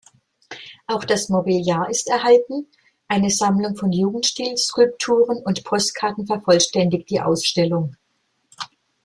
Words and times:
Auch 0.87 1.03
das 1.03 1.29
Mobiliar 1.29 1.87
ist 1.87 2.07
erhalten, 2.09 2.65
eine 3.07 3.29
Sammlung 3.29 3.75
von 3.77 3.91
Jugendstil-Skulpturen 3.91 5.43
und 5.43 5.61
-Postkarten 5.63 6.25
vervollständigt 6.25 7.11
die 7.11 7.21
Ausstellung. 7.21 7.95